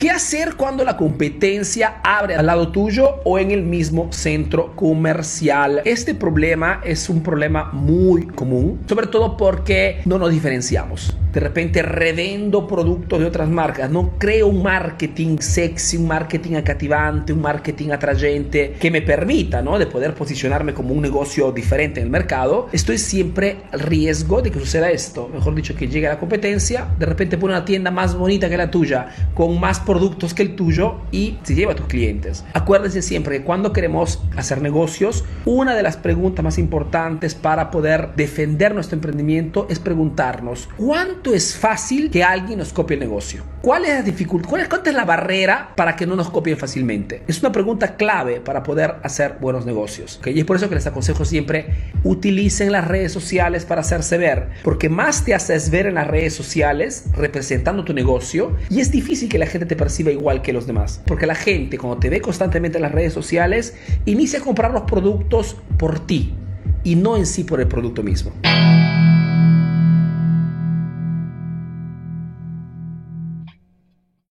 [0.00, 5.82] ¿Qué hacer cuando la competencia abre al lado tuyo o en el mismo centro comercial?
[5.84, 11.14] Este problema es un problema muy común, sobre todo porque no nos diferenciamos.
[11.32, 17.32] De repente revendo productos de otras marcas, no creo un marketing sexy, un marketing acativante,
[17.32, 19.78] un marketing atrayente que me permita, ¿no?
[19.78, 22.68] De poder posicionarme como un negocio diferente en el mercado.
[22.72, 25.28] Estoy siempre al riesgo de que suceda esto.
[25.32, 28.70] Mejor dicho, que llegue la competencia, de repente pone una tienda más bonita que la
[28.70, 32.44] tuya, con más productos que el tuyo y se lleva a tus clientes.
[32.54, 38.10] Acuérdense siempre que cuando queremos hacer negocios, una de las preguntas más importantes para poder
[38.16, 40.68] defender nuestro emprendimiento es preguntarnos,
[41.20, 43.42] ¿cuánto es fácil que alguien nos copie el negocio?
[43.60, 44.48] ¿Cuál es la dificultad?
[44.48, 47.24] ¿Cuál es, ¿Cuánta es la barrera para que no nos copien fácilmente?
[47.28, 50.16] Es una pregunta clave para poder hacer buenos negocios.
[50.16, 50.34] ¿okay?
[50.34, 51.74] Y es por eso que les aconsejo siempre
[52.04, 56.32] utilicen las redes sociales para hacerse ver, porque más te haces ver en las redes
[56.32, 60.66] sociales representando tu negocio y es difícil que la gente te perciba igual que los
[60.66, 63.74] demás, porque la gente cuando te ve constantemente en las redes sociales
[64.06, 66.32] inicia a comprar los productos por ti
[66.82, 68.32] y no en sí por el producto mismo.